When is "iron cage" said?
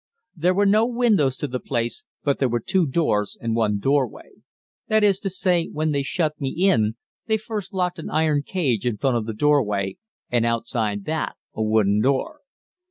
8.09-8.83